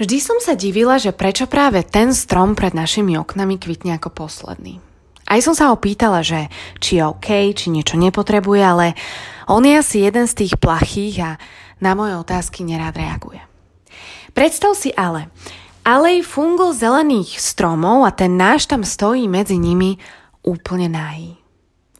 Vždy 0.00 0.16
som 0.16 0.40
sa 0.40 0.56
divila, 0.56 0.96
že 0.96 1.12
prečo 1.12 1.44
práve 1.44 1.84
ten 1.84 2.16
strom 2.16 2.56
pred 2.56 2.72
našimi 2.72 3.20
oknami 3.20 3.60
kvitne 3.60 4.00
ako 4.00 4.08
posledný. 4.08 4.80
Aj 5.28 5.44
som 5.44 5.52
sa 5.52 5.68
ho 5.68 5.76
pýtala, 5.76 6.24
že 6.24 6.48
či 6.80 6.96
je 6.96 7.04
OK, 7.04 7.28
či 7.52 7.68
niečo 7.68 8.00
nepotrebuje, 8.00 8.62
ale 8.64 8.86
on 9.44 9.60
je 9.60 9.76
asi 9.76 10.00
jeden 10.00 10.24
z 10.24 10.40
tých 10.40 10.56
plachých 10.56 11.16
a 11.20 11.30
na 11.84 11.92
moje 11.92 12.16
otázky 12.16 12.64
nerád 12.64 12.96
reaguje. 12.96 13.44
Predstav 14.32 14.72
si 14.72 14.88
ale, 14.96 15.28
alej 15.84 16.24
fungul 16.24 16.72
zelených 16.72 17.36
stromov 17.36 18.08
a 18.08 18.10
ten 18.10 18.40
náš 18.40 18.72
tam 18.72 18.80
stojí 18.80 19.28
medzi 19.28 19.60
nimi 19.60 20.00
úplne 20.40 20.88
nahý. 20.88 21.36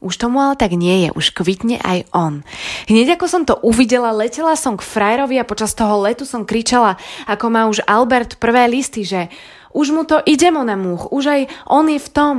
Už 0.01 0.17
tomu 0.17 0.41
ale 0.41 0.57
tak 0.57 0.73
nie 0.73 1.05
je, 1.05 1.09
už 1.12 1.37
kvitne 1.37 1.77
aj 1.77 2.09
on. 2.16 2.41
Hneď 2.89 3.21
ako 3.21 3.27
som 3.29 3.43
to 3.45 3.61
uvidela, 3.61 4.16
letela 4.16 4.57
som 4.57 4.80
k 4.80 4.83
frajerovi 4.83 5.37
a 5.37 5.45
počas 5.45 5.77
toho 5.77 6.01
letu 6.01 6.25
som 6.25 6.48
kričala, 6.48 6.96
ako 7.29 7.53
má 7.53 7.69
už 7.69 7.84
Albert 7.84 8.41
prvé 8.41 8.65
listy, 8.65 9.05
že 9.05 9.28
už 9.77 9.92
mu 9.92 10.09
to 10.09 10.16
ide, 10.25 10.48
Mona 10.48 10.75
Múch, 10.75 11.12
už 11.12 11.25
aj 11.28 11.41
on 11.69 11.92
je 11.92 12.01
v 12.01 12.11
tom. 12.16 12.37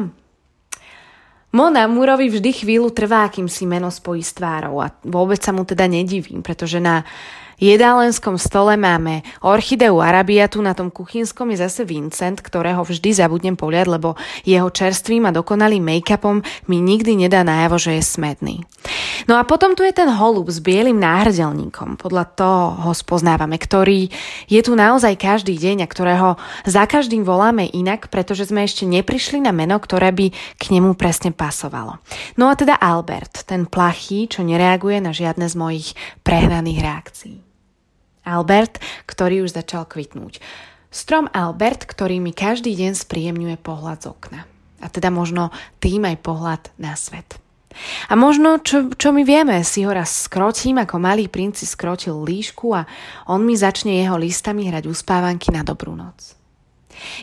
Mona 1.51 1.83
Múrovi 1.85 2.31
vždy 2.31 2.63
chvíľu 2.63 2.95
trvá, 2.95 3.27
kým 3.27 3.51
si 3.51 3.67
meno 3.67 3.91
spojí 3.91 4.23
s 4.23 4.31
tvárou 4.33 4.79
a 4.79 4.89
vôbec 5.03 5.37
sa 5.37 5.51
mu 5.51 5.67
teda 5.67 5.83
nedivím, 5.83 6.39
pretože 6.39 6.79
na 6.79 7.03
jedálenskom 7.59 8.37
stole 8.37 8.77
máme 8.77 9.25
orchideu 9.41 9.99
arabiatu, 9.99 10.61
na 10.61 10.77
tom 10.77 10.93
kuchynskom 10.93 11.51
je 11.51 11.65
zase 11.65 11.81
Vincent, 11.83 12.39
ktorého 12.39 12.85
vždy 12.85 13.11
zabudnem 13.11 13.57
poliať, 13.57 13.87
lebo 13.97 14.15
jeho 14.45 14.69
čerstvým 14.69 15.27
a 15.27 15.35
dokonalým 15.35 15.81
make-upom 15.81 16.45
mi 16.69 16.77
nikdy 16.79 17.27
nedá 17.27 17.41
najavo, 17.41 17.81
že 17.81 17.99
je 17.99 18.03
smedný. 18.05 18.55
No 19.29 19.37
a 19.37 19.45
potom 19.45 19.77
tu 19.77 19.85
je 19.85 19.93
ten 19.93 20.09
holub 20.09 20.49
s 20.49 20.57
bielým 20.63 20.97
náhrdelníkom, 20.97 22.01
podľa 22.01 22.25
toho 22.33 22.89
ho 22.89 22.91
spoznávame, 22.93 23.61
ktorý 23.61 24.09
je 24.49 24.61
tu 24.65 24.73
naozaj 24.73 25.17
každý 25.17 25.57
deň 25.57 25.85
a 25.85 25.91
ktorého 25.91 26.29
za 26.65 26.83
každým 26.89 27.21
voláme 27.21 27.69
inak, 27.69 28.09
pretože 28.09 28.49
sme 28.49 28.65
ešte 28.65 28.89
neprišli 28.89 29.43
na 29.43 29.53
meno, 29.53 29.77
ktoré 29.77 30.09
by 30.09 30.33
k 30.57 30.63
nemu 30.73 30.97
presne 30.97 31.29
pasovalo. 31.29 32.01
No 32.37 32.49
a 32.49 32.57
teda 32.57 32.77
Albert, 32.81 33.45
ten 33.45 33.69
plachý, 33.69 34.25
čo 34.25 34.41
nereaguje 34.41 34.97
na 34.97 35.13
žiadne 35.13 35.45
z 35.45 35.55
mojich 35.55 35.87
prehnaných 36.25 36.79
reakcií. 36.81 37.50
Albert, 38.25 38.81
ktorý 39.09 39.45
už 39.45 39.57
začal 39.57 39.85
kvitnúť. 39.89 40.39
Strom 40.91 41.31
Albert, 41.31 41.87
ktorý 41.87 42.19
mi 42.19 42.35
každý 42.35 42.75
deň 42.75 42.99
spríjemňuje 42.99 43.55
pohľad 43.63 44.03
z 44.03 44.07
okna. 44.11 44.41
A 44.81 44.87
teda 44.91 45.13
možno 45.13 45.53
tým 45.79 46.03
aj 46.03 46.17
pohľad 46.19 46.61
na 46.81 46.97
svet. 46.99 47.39
A 48.11 48.19
možno, 48.19 48.59
čo, 48.59 48.91
čo 48.91 49.15
my 49.15 49.23
vieme, 49.23 49.63
si 49.63 49.87
ho 49.87 49.91
raz 49.95 50.27
skrotím, 50.27 50.83
ako 50.83 50.99
malý 50.99 51.31
princi 51.31 51.63
skrotil 51.63 52.19
líšku 52.19 52.75
a 52.75 52.83
on 53.31 53.47
mi 53.47 53.55
začne 53.55 53.95
jeho 54.03 54.19
listami 54.19 54.67
hrať 54.67 54.91
uspávanky 54.91 55.55
na 55.55 55.63
dobrú 55.63 55.95
noc. 55.95 56.35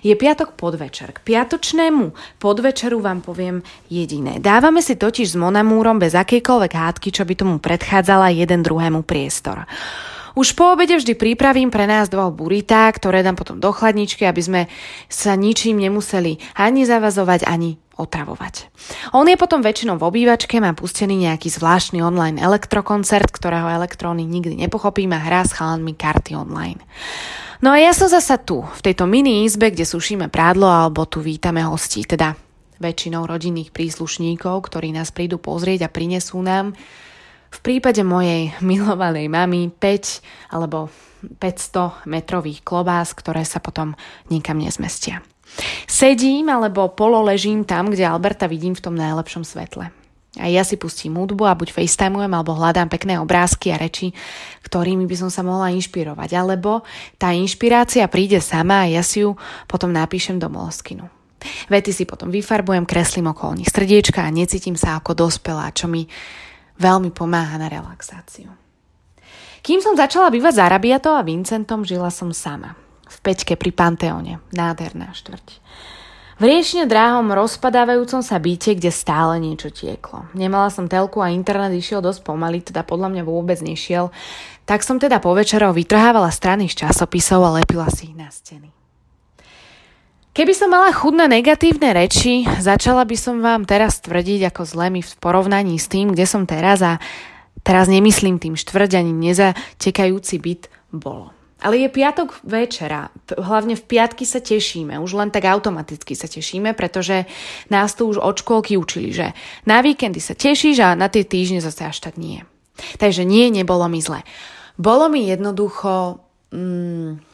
Je 0.02 0.10
piatok 0.16 0.56
podvečer. 0.58 1.14
K 1.14 1.20
piatočnému 1.22 2.40
podvečeru 2.40 2.98
vám 2.98 3.22
poviem 3.22 3.62
jediné. 3.86 4.42
Dávame 4.42 4.82
si 4.82 4.98
totiž 4.98 5.36
s 5.36 5.36
Monamúrom 5.38 6.00
bez 6.00 6.16
akejkoľvek 6.16 6.72
hádky, 6.72 7.08
čo 7.12 7.22
by 7.22 7.34
tomu 7.36 7.54
predchádzala 7.62 8.34
jeden 8.34 8.64
druhému 8.64 9.04
priestor. 9.04 9.68
Už 10.38 10.54
po 10.54 10.70
obede 10.70 10.94
vždy 10.94 11.18
pripravím 11.18 11.66
pre 11.66 11.90
nás 11.90 12.06
dvoch 12.06 12.30
buritá, 12.30 12.86
ktoré 12.94 13.26
dám 13.26 13.34
potom 13.34 13.58
do 13.58 13.74
chladničky, 13.74 14.22
aby 14.22 14.38
sme 14.38 14.60
sa 15.10 15.34
ničím 15.34 15.82
nemuseli 15.82 16.38
ani 16.54 16.86
zavazovať, 16.86 17.42
ani 17.42 17.74
otravovať. 17.98 18.70
On 19.18 19.26
je 19.26 19.34
potom 19.34 19.66
väčšinou 19.66 19.98
v 19.98 20.06
obývačke, 20.06 20.62
má 20.62 20.78
pustený 20.78 21.26
nejaký 21.26 21.50
zvláštny 21.50 21.98
online 22.06 22.38
elektrokoncert, 22.38 23.34
ktorého 23.34 23.66
elektróny 23.66 24.22
nikdy 24.22 24.54
nepochopím 24.54 25.10
a 25.10 25.26
hrá 25.26 25.42
s 25.42 25.58
chalanmi 25.58 25.98
karty 25.98 26.38
online. 26.38 26.78
No 27.58 27.74
a 27.74 27.82
ja 27.82 27.90
som 27.90 28.06
zasa 28.06 28.38
tu, 28.38 28.62
v 28.62 28.80
tejto 28.86 29.10
mini 29.10 29.42
izbe, 29.42 29.74
kde 29.74 29.82
sušíme 29.82 30.30
prádlo 30.30 30.70
alebo 30.70 31.02
tu 31.10 31.18
vítame 31.18 31.66
hostí, 31.66 32.06
teda 32.06 32.38
väčšinou 32.78 33.26
rodinných 33.26 33.74
príslušníkov, 33.74 34.70
ktorí 34.70 34.94
nás 34.94 35.10
prídu 35.10 35.42
pozrieť 35.42 35.90
a 35.90 35.92
prinesú 35.92 36.38
nám 36.38 36.78
v 37.48 37.58
prípade 37.64 38.04
mojej 38.04 38.52
milovanej 38.60 39.26
mamy 39.32 39.72
5 39.72 40.52
alebo 40.52 40.92
500 41.40 42.06
metrových 42.06 42.62
klobás, 42.62 43.16
ktoré 43.16 43.42
sa 43.42 43.58
potom 43.58 43.98
nikam 44.30 44.60
nezmestia. 44.60 45.24
Sedím 45.88 46.52
alebo 46.52 46.92
pololežím 46.92 47.64
tam, 47.64 47.90
kde 47.90 48.06
Alberta 48.06 48.46
vidím 48.46 48.76
v 48.76 48.84
tom 48.84 48.94
najlepšom 48.94 49.42
svetle. 49.42 49.90
A 50.38 50.46
ja 50.46 50.62
si 50.62 50.78
pustím 50.78 51.18
hudbu 51.18 51.48
a 51.48 51.58
buď 51.58 51.74
facetimujem 51.74 52.30
alebo 52.30 52.54
hľadám 52.54 52.86
pekné 52.92 53.18
obrázky 53.18 53.74
a 53.74 53.80
reči, 53.80 54.14
ktorými 54.62 55.08
by 55.08 55.16
som 55.18 55.30
sa 55.32 55.42
mohla 55.42 55.74
inšpirovať. 55.74 56.30
Alebo 56.36 56.86
tá 57.16 57.34
inšpirácia 57.34 58.06
príde 58.06 58.38
sama 58.38 58.86
a 58.86 58.90
ja 58.92 59.02
si 59.02 59.26
ju 59.26 59.34
potom 59.66 59.90
napíšem 59.90 60.38
do 60.38 60.46
Moleskinu. 60.46 61.10
Vety 61.72 61.90
si 61.94 62.04
potom 62.04 62.28
vyfarbujem, 62.28 62.86
kreslím 62.86 63.30
okolo 63.30 63.62
nich 63.62 63.70
srdiečka 63.70 64.26
a 64.26 64.34
necítim 64.34 64.74
sa 64.74 64.98
ako 64.98 65.16
dospelá, 65.16 65.70
čo 65.72 65.86
mi 65.86 66.06
veľmi 66.78 67.10
pomáha 67.12 67.58
na 67.58 67.66
relaxáciu. 67.68 68.50
Kým 69.60 69.82
som 69.82 69.98
začala 69.98 70.30
bývať 70.30 70.58
s 70.58 70.64
Arabiatou 70.64 71.12
a 71.12 71.26
Vincentom, 71.26 71.82
žila 71.82 72.08
som 72.08 72.30
sama. 72.30 72.78
V 73.10 73.16
Peťke 73.20 73.58
pri 73.58 73.74
Panteóne. 73.74 74.40
Nádherná 74.54 75.12
štvrť. 75.12 75.60
V 76.38 76.46
riešne 76.46 76.86
dráhom 76.86 77.34
rozpadávajúcom 77.34 78.22
sa 78.22 78.38
byte, 78.38 78.78
kde 78.78 78.94
stále 78.94 79.42
niečo 79.42 79.74
tieklo. 79.74 80.30
Nemala 80.38 80.70
som 80.70 80.86
telku 80.86 81.18
a 81.18 81.34
internet 81.34 81.74
išiel 81.74 81.98
dosť 81.98 82.22
pomaly, 82.22 82.62
teda 82.62 82.86
podľa 82.86 83.10
mňa 83.10 83.22
vôbec 83.26 83.58
nešiel, 83.58 84.14
tak 84.62 84.86
som 84.86 85.02
teda 85.02 85.18
po 85.18 85.34
večerov 85.34 85.74
vytrhávala 85.74 86.30
strany 86.30 86.70
z 86.70 86.86
časopisov 86.86 87.42
a 87.42 87.58
lepila 87.58 87.90
si 87.90 88.14
ich 88.14 88.16
na 88.16 88.30
steny. 88.30 88.77
Keby 90.38 90.54
som 90.54 90.70
mala 90.70 90.94
chudné 90.94 91.26
negatívne 91.26 91.90
reči, 91.90 92.46
začala 92.62 93.02
by 93.02 93.16
som 93.18 93.42
vám 93.42 93.66
teraz 93.66 93.98
tvrdiť, 93.98 94.54
ako 94.54 94.62
zle 94.70 94.86
mi 94.86 95.02
v 95.02 95.10
porovnaní 95.18 95.82
s 95.82 95.90
tým, 95.90 96.14
kde 96.14 96.30
som 96.30 96.46
teraz 96.46 96.78
a 96.78 97.02
teraz 97.66 97.90
nemyslím 97.90 98.38
tým 98.38 98.54
štvrť 98.54 99.02
ani 99.02 99.10
nezatekajúci 99.10 100.38
byt 100.38 100.70
bolo. 100.94 101.34
Ale 101.58 101.82
je 101.82 101.90
piatok 101.90 102.38
večera, 102.46 103.10
hlavne 103.34 103.74
v 103.74 103.82
piatky 103.82 104.22
sa 104.22 104.38
tešíme, 104.38 105.02
už 105.02 105.18
len 105.18 105.34
tak 105.34 105.42
automaticky 105.42 106.14
sa 106.14 106.30
tešíme, 106.30 106.70
pretože 106.70 107.26
nás 107.66 107.98
tu 107.98 108.06
už 108.06 108.22
od 108.22 108.38
škôlky 108.38 108.78
učili, 108.78 109.10
že 109.10 109.34
na 109.66 109.82
víkendy 109.82 110.22
sa 110.22 110.38
tešíš 110.38 110.78
a 110.86 110.94
na 110.94 111.10
tie 111.10 111.26
týždne 111.26 111.58
zase 111.58 111.82
až 111.82 111.98
tak 111.98 112.14
nie. 112.14 112.46
Takže 113.02 113.26
nie, 113.26 113.50
nebolo 113.50 113.90
mi 113.90 113.98
zle. 113.98 114.22
Bolo 114.78 115.10
mi 115.10 115.26
jednoducho 115.26 116.22
mm, 116.54 117.26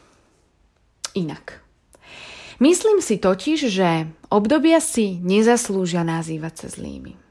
inak. 1.21 1.64
Myslím 2.59 3.03
si 3.03 3.19
totiž, 3.19 3.67
že 3.67 4.07
obdobia 4.31 4.79
si 4.79 5.19
nezaslúžia 5.19 6.07
nazývať 6.07 6.65
sa 6.65 6.67
zlými. 6.71 7.25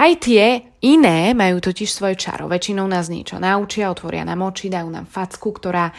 Aj 0.00 0.10
tie 0.16 0.64
iné 0.80 1.36
majú 1.36 1.60
totiž 1.60 1.92
svoje 1.92 2.16
čaro. 2.18 2.48
Väčšinou 2.48 2.88
nás 2.88 3.12
niečo 3.12 3.36
naučia, 3.38 3.92
otvoria 3.92 4.24
nám 4.24 4.42
oči, 4.48 4.72
dajú 4.72 4.88
nám 4.88 5.06
facku, 5.06 5.52
ktorá 5.52 5.92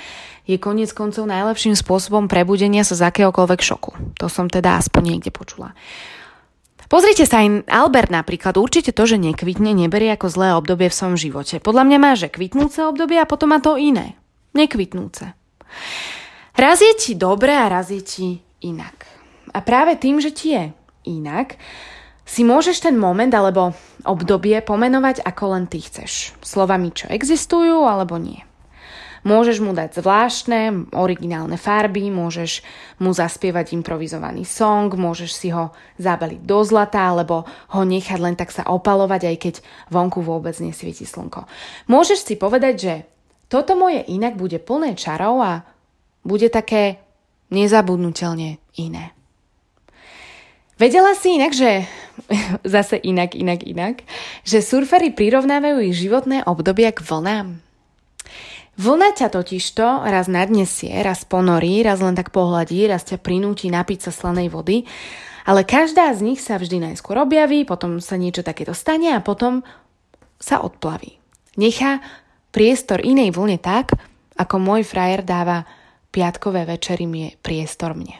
je 0.49 0.57
konec 0.57 0.89
koncov 0.91 1.29
najlepším 1.29 1.77
spôsobom 1.77 2.25
prebudenia 2.25 2.81
sa 2.81 2.97
z 2.97 3.05
akéhokoľvek 3.07 3.61
šoku. 3.61 3.91
To 4.17 4.27
som 4.27 4.49
teda 4.49 4.81
aspoň 4.81 5.15
niekde 5.15 5.31
počula. 5.31 5.77
Pozrite 6.89 7.29
sa 7.29 7.45
aj 7.45 7.69
Albert 7.69 8.09
napríklad, 8.09 8.57
určite 8.57 8.89
to, 8.89 9.05
že 9.05 9.21
nekvitne, 9.21 9.77
neberie 9.77 10.09
ako 10.09 10.25
zlé 10.25 10.57
obdobie 10.57 10.89
v 10.89 10.97
svojom 10.97 11.21
živote. 11.21 11.61
Podľa 11.61 11.85
mňa 11.85 11.97
má, 12.01 12.17
že 12.17 12.33
kvitnúce 12.33 12.81
obdobie 12.81 13.21
a 13.21 13.29
potom 13.29 13.53
má 13.53 13.61
to 13.61 13.77
iné. 13.77 14.17
Nekvitnúce. 14.57 15.37
Raz 16.59 16.83
je 16.83 16.91
ti 16.99 17.15
dobre 17.15 17.55
a 17.55 17.71
raz 17.71 17.87
je 17.87 18.03
ti 18.03 18.43
inak. 18.59 19.07
A 19.55 19.63
práve 19.63 19.95
tým, 19.95 20.19
že 20.19 20.35
ti 20.35 20.51
je 20.51 20.75
inak, 21.07 21.55
si 22.27 22.43
môžeš 22.43 22.83
ten 22.83 22.99
moment 22.99 23.31
alebo 23.31 23.71
obdobie 24.03 24.59
pomenovať 24.59 25.23
ako 25.23 25.55
len 25.55 25.71
ty 25.71 25.79
chceš. 25.79 26.35
Slovami, 26.43 26.91
čo 26.91 27.07
existujú 27.07 27.87
alebo 27.87 28.19
nie. 28.19 28.43
Môžeš 29.23 29.63
mu 29.63 29.71
dať 29.71 30.03
zvláštne, 30.03 30.91
originálne 30.91 31.55
farby, 31.55 32.11
môžeš 32.11 32.59
mu 32.99 33.15
zaspievať 33.15 33.79
improvizovaný 33.79 34.43
song, 34.43 34.91
môžeš 34.91 35.31
si 35.31 35.55
ho 35.55 35.71
zabaliť 35.95 36.43
do 36.43 36.59
zlata 36.67 37.07
alebo 37.07 37.47
ho 37.47 37.81
nechať 37.87 38.19
len 38.19 38.35
tak 38.35 38.51
sa 38.51 38.67
opalovať, 38.67 39.31
aj 39.31 39.37
keď 39.39 39.55
vonku 39.95 40.19
vôbec 40.19 40.59
nesvieti 40.59 41.07
slnko. 41.07 41.47
Môžeš 41.87 42.27
si 42.27 42.35
povedať, 42.35 42.75
že 42.75 42.93
toto 43.47 43.79
moje 43.79 44.03
inak 44.11 44.35
bude 44.35 44.59
plné 44.59 44.99
čarov 44.99 45.39
a 45.39 45.78
bude 46.23 46.51
také 46.51 46.99
nezabudnutelne 47.49 48.61
iné. 48.77 49.05
Vedela 50.79 51.11
si 51.11 51.35
inak, 51.35 51.51
že 51.51 51.83
zase 52.75 52.95
inak, 53.03 53.35
inak, 53.35 53.67
inak, 53.67 53.95
že 54.47 54.63
surfery 54.63 55.11
prirovnávajú 55.11 55.83
ich 55.83 55.99
životné 55.99 56.47
obdobia 56.47 56.95
k 56.95 57.03
vlnám? 57.03 57.59
Vlna 58.79 59.11
ťa 59.11 59.27
totižto 59.27 60.07
raz 60.07 60.31
nadnesie, 60.31 60.95
raz 61.03 61.27
ponorí, 61.27 61.83
raz 61.83 61.99
len 61.99 62.15
tak 62.15 62.31
pohľadí, 62.31 62.87
raz 62.87 63.03
ťa 63.03 63.19
prinúti 63.19 63.67
napiť 63.67 64.07
sa 64.07 64.11
slanej 64.15 64.55
vody, 64.55 64.87
ale 65.43 65.67
každá 65.67 66.15
z 66.15 66.23
nich 66.23 66.39
sa 66.39 66.55
vždy 66.55 66.87
najskôr 66.87 67.19
objaví, 67.19 67.67
potom 67.67 67.99
sa 67.99 68.15
niečo 68.15 68.39
takéto 68.39 68.71
stane 68.71 69.11
a 69.11 69.19
potom 69.19 69.67
sa 70.39 70.63
odplaví. 70.63 71.19
Nechá 71.59 71.99
priestor 72.55 73.03
inej 73.03 73.35
vlne 73.35 73.59
tak, 73.59 73.99
ako 74.39 74.55
môj 74.63 74.87
frajer 74.87 75.27
dáva 75.27 75.67
piatkové 76.09 76.65
večery 76.65 77.05
je 77.05 77.29
priestor 77.39 77.93
mne. 77.93 78.19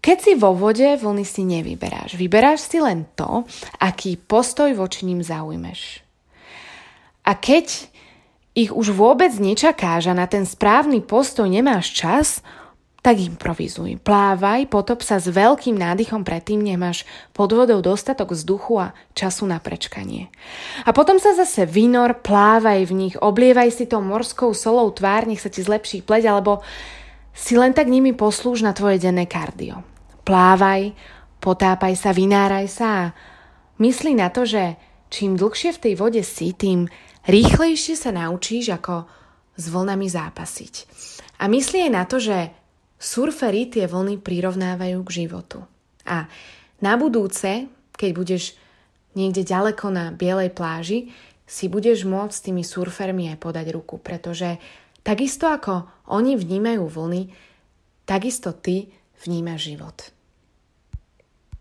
Keď 0.00 0.16
si 0.16 0.32
vo 0.32 0.56
vode, 0.56 0.96
vlny 0.96 1.24
si 1.28 1.44
nevyberáš. 1.44 2.16
Vyberáš 2.16 2.64
si 2.64 2.80
len 2.80 3.04
to, 3.12 3.44
aký 3.76 4.16
postoj 4.16 4.72
voči 4.72 5.04
ním 5.04 5.20
zaujmeš. 5.20 6.00
A 7.28 7.36
keď 7.36 7.92
ich 8.56 8.72
už 8.72 8.96
vôbec 8.96 9.30
nečakáš 9.36 10.08
a 10.08 10.16
na 10.16 10.24
ten 10.24 10.48
správny 10.48 11.04
postoj 11.04 11.46
nemáš 11.46 11.92
čas, 11.92 12.28
tak 13.00 13.16
improvizuj. 13.16 13.96
Plávaj, 14.04 14.68
potop 14.68 15.00
sa 15.00 15.16
s 15.16 15.32
veľkým 15.32 15.72
nádychom 15.72 16.20
predtým, 16.20 16.60
nemáš 16.60 17.08
pod 17.32 17.48
vodou 17.56 17.80
dostatok 17.80 18.36
vzduchu 18.36 18.76
a 18.76 18.92
času 19.16 19.48
na 19.48 19.56
prečkanie. 19.56 20.28
A 20.84 20.92
potom 20.92 21.16
sa 21.16 21.32
zase 21.32 21.64
vynor, 21.64 22.20
plávaj 22.20 22.84
v 22.84 22.92
nich, 22.92 23.14
oblievaj 23.16 23.72
si 23.72 23.88
to 23.88 24.04
morskou 24.04 24.52
solou 24.52 24.92
tvár, 24.92 25.24
nech 25.24 25.40
sa 25.40 25.48
ti 25.48 25.64
zlepší 25.64 26.04
pleť, 26.04 26.28
alebo 26.28 26.60
si 27.32 27.56
len 27.56 27.72
tak 27.72 27.88
nimi 27.88 28.12
poslúž 28.12 28.60
na 28.60 28.76
tvoje 28.76 29.00
denné 29.00 29.24
kardio. 29.24 29.80
Plávaj, 30.28 30.92
potápaj 31.40 31.96
sa, 31.96 32.12
vynáraj 32.12 32.68
sa 32.68 32.88
a 32.92 33.12
myslí 33.80 34.12
na 34.12 34.28
to, 34.28 34.44
že 34.44 34.76
čím 35.08 35.40
dlhšie 35.40 35.72
v 35.72 35.82
tej 35.88 35.94
vode 35.96 36.20
si, 36.20 36.52
tým 36.52 36.84
rýchlejšie 37.24 37.96
sa 37.96 38.12
naučíš, 38.12 38.76
ako 38.76 39.08
s 39.56 39.64
vlnami 39.72 40.04
zápasiť. 40.04 40.74
A 41.40 41.48
myslí 41.48 41.88
aj 41.88 41.92
na 41.96 42.04
to, 42.04 42.20
že 42.20 42.59
surfery 43.00 43.72
tie 43.72 43.88
vlny 43.88 44.20
prirovnávajú 44.20 45.00
k 45.08 45.10
životu. 45.24 45.64
A 46.04 46.28
na 46.84 46.94
budúce, 47.00 47.66
keď 47.96 48.10
budeš 48.12 48.54
niekde 49.16 49.42
ďaleko 49.42 49.88
na 49.88 50.12
bielej 50.12 50.52
pláži, 50.52 51.10
si 51.50 51.66
budeš 51.66 52.06
môcť 52.06 52.30
s 52.36 52.44
tými 52.46 52.62
surfermi 52.62 53.32
aj 53.32 53.42
podať 53.42 53.66
ruku, 53.74 53.98
pretože 53.98 54.60
takisto 55.02 55.50
ako 55.50 55.88
oni 56.06 56.38
vnímajú 56.38 56.86
vlny, 56.86 57.22
takisto 58.06 58.54
ty 58.54 58.92
vnímaš 59.26 59.74
život. 59.74 60.19